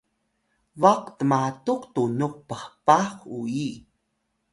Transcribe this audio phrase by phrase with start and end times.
[0.81, 3.69] baq tmatuk tunux phpah uyi